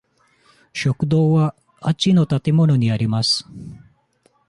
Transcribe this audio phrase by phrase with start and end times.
[0.73, 3.45] 食堂はあっちの建物にあります。